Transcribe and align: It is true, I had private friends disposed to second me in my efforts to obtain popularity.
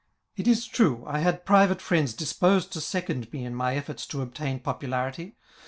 It 0.35 0.47
is 0.47 0.65
true, 0.65 1.03
I 1.05 1.19
had 1.19 1.45
private 1.45 1.79
friends 1.79 2.15
disposed 2.15 2.73
to 2.73 2.81
second 2.81 3.31
me 3.31 3.45
in 3.45 3.53
my 3.53 3.75
efforts 3.75 4.07
to 4.07 4.23
obtain 4.23 4.59
popularity. 4.59 5.35